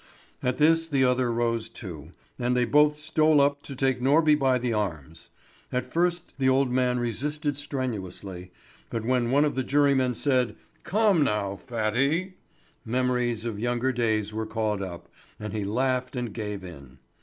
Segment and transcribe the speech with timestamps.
[0.41, 2.09] At this the other rose, too,
[2.39, 5.29] and they both stole up to take Norby by the arms.
[5.71, 8.49] At first the old man resisted strenuously,
[8.89, 12.33] but when one of the jurymen said: "Come now, Fatty,"
[12.83, 15.07] memories of younger days were called up,
[15.39, 16.97] and he laughed and gave in.